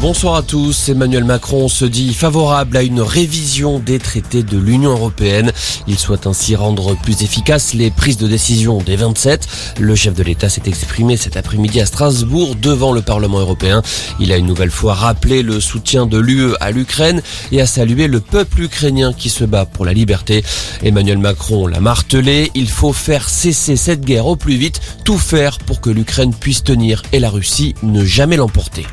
[0.00, 0.88] Bonsoir à tous.
[0.88, 5.52] Emmanuel Macron se dit favorable à une révision des traités de l'Union européenne.
[5.86, 9.46] Il souhaite ainsi rendre plus efficaces les prises de décision des 27.
[9.78, 13.82] Le chef de l'État s'est exprimé cet après-midi à Strasbourg devant le Parlement européen.
[14.20, 17.20] Il a une nouvelle fois rappelé le soutien de l'UE à l'Ukraine
[17.52, 20.42] et a salué le peuple ukrainien qui se bat pour la liberté.
[20.82, 22.50] Emmanuel Macron l'a martelé.
[22.54, 26.64] Il faut faire cesser cette guerre au plus vite, tout faire pour que l'Ukraine puisse
[26.64, 28.86] tenir et la Russie ne jamais l'emporter.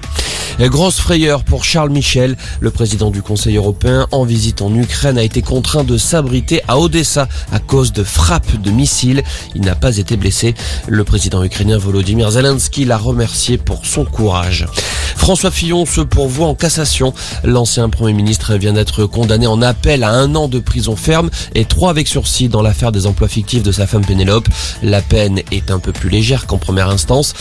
[0.60, 2.36] Grosse frayeur pour Charles Michel.
[2.60, 6.80] Le président du Conseil européen en visite en Ukraine a été contraint de s'abriter à
[6.80, 9.24] Odessa à cause de frappes de missiles.
[9.56, 10.56] Il n'a pas été blessé.
[10.88, 14.66] Le président ukrainien Volodymyr Zelensky l'a remercié pour son courage.
[15.16, 17.14] François Fillon se pourvoit en cassation.
[17.44, 21.66] L'ancien Premier ministre vient d'être condamné en appel à un an de prison ferme et
[21.66, 24.48] trois avec sursis dans l'affaire des emplois fictifs de sa femme Pénélope.
[24.84, 27.34] La peine est un peu plus légère qu'en première instance.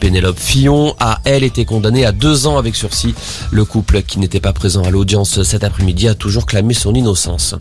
[0.00, 3.14] Pénélope Fillon a, elle, été condamnée à deux ans sursis.
[3.50, 7.54] Le couple, qui n'était pas présent à l'audience cet après-midi, a toujours clamé son innocence.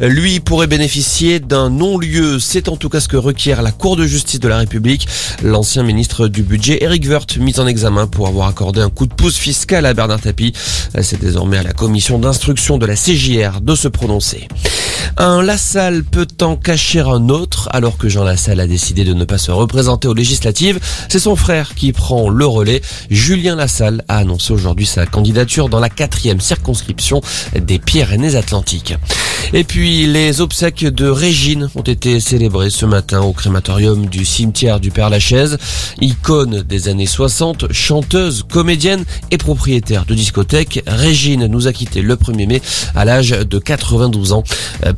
[0.00, 2.38] Lui pourrait bénéficier d'un non-lieu.
[2.38, 5.08] C'est en tout cas ce que requiert la Cour de justice de la République.
[5.42, 9.14] L'ancien ministre du budget, Eric Woerth, mis en examen pour avoir accordé un coup de
[9.14, 10.52] pouce fiscal à Bernard Tapie.
[11.00, 14.48] C'est désormais à la commission d'instruction de la CJR de se prononcer.
[15.16, 19.24] Un Lassalle peut en cacher un autre alors que Jean Lassalle a décidé de ne
[19.24, 20.80] pas se représenter aux législatives.
[21.08, 22.82] C'est son frère qui prend le relais.
[23.10, 27.20] Julien Lassalle a annoncé aujourd'hui sa candidature dans la quatrième circonscription
[27.58, 28.94] des Pyrénées-Atlantiques.
[29.52, 34.80] Et puis les obsèques de Régine ont été célébrées ce matin au crématorium du cimetière
[34.80, 35.58] du Père Lachaise.
[36.00, 42.16] Icône des années 60, chanteuse, comédienne et propriétaire de discothèque, Régine nous a quitté le
[42.16, 42.62] 1er mai
[42.94, 44.44] à l'âge de 92 ans.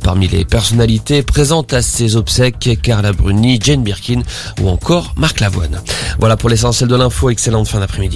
[0.01, 4.21] Parmi les personnalités présentes à ces obsèques, Carla Bruni, Jane Birkin
[4.61, 5.81] ou encore Marc Lavoine.
[6.19, 7.29] Voilà pour l'essentiel de l'info.
[7.29, 8.15] Excellente fin d'après-midi.